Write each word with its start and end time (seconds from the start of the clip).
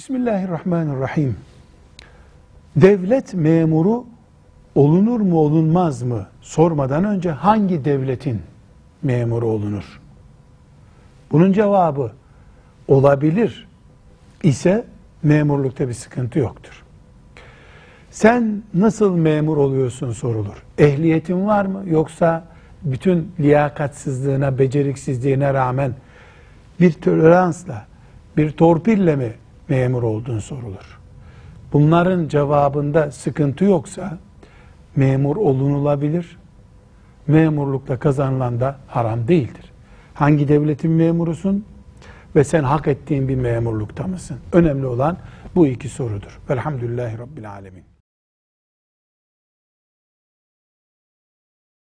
Bismillahirrahmanirrahim. 0.00 1.36
Devlet 2.76 3.34
memuru 3.34 4.06
olunur 4.74 5.20
mu 5.20 5.38
olunmaz 5.38 6.02
mı 6.02 6.26
sormadan 6.40 7.04
önce 7.04 7.30
hangi 7.30 7.84
devletin 7.84 8.42
memuru 9.02 9.46
olunur? 9.46 10.00
Bunun 11.32 11.52
cevabı 11.52 12.12
olabilir 12.88 13.68
ise 14.42 14.84
memurlukta 15.22 15.88
bir 15.88 15.94
sıkıntı 15.94 16.38
yoktur. 16.38 16.82
Sen 18.10 18.62
nasıl 18.74 19.16
memur 19.16 19.56
oluyorsun 19.56 20.12
sorulur. 20.12 20.64
Ehliyetin 20.78 21.46
var 21.46 21.66
mı 21.66 21.82
yoksa 21.86 22.44
bütün 22.82 23.32
liyakatsizliğine, 23.40 24.58
beceriksizliğine 24.58 25.54
rağmen 25.54 25.94
bir 26.80 26.92
toleransla, 26.92 27.86
bir 28.36 28.50
torpille 28.50 29.16
mi 29.16 29.32
memur 29.70 30.02
olduğun 30.02 30.38
sorulur. 30.38 30.98
Bunların 31.72 32.28
cevabında 32.28 33.10
sıkıntı 33.10 33.64
yoksa 33.64 34.18
memur 34.96 35.36
olunulabilir. 35.36 36.38
Memurlukla 37.26 37.98
kazanılan 37.98 38.60
da 38.60 38.76
haram 38.86 39.28
değildir. 39.28 39.72
Hangi 40.14 40.48
devletin 40.48 40.90
memurusun 40.90 41.64
ve 42.36 42.44
sen 42.44 42.62
hak 42.62 42.88
ettiğin 42.88 43.28
bir 43.28 43.36
memurlukta 43.36 44.06
mısın? 44.06 44.36
Önemli 44.52 44.86
olan 44.86 45.16
bu 45.54 45.66
iki 45.66 45.88
sorudur. 45.88 46.38
Velhamdülillahi 46.50 47.18
Rabbil 47.18 47.50
Alemin. 47.50 47.99